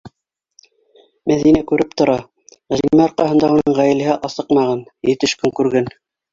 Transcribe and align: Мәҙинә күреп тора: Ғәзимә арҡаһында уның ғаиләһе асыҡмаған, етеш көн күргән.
Мәҙинә 1.31 1.61
күреп 1.73 1.93
тора: 2.01 2.15
Ғәзимә 2.75 3.07
арҡаһында 3.11 3.53
уның 3.59 3.79
ғаиләһе 3.83 4.19
асыҡмаған, 4.31 4.85
етеш 5.15 5.41
көн 5.45 5.59
күргән. 5.63 5.97